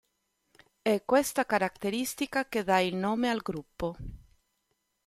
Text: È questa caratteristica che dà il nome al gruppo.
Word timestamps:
È 0.81 1.03
questa 1.05 1.45
caratteristica 1.45 2.49
che 2.49 2.63
dà 2.63 2.79
il 2.79 2.95
nome 2.95 3.29
al 3.29 3.37
gruppo. 3.41 3.95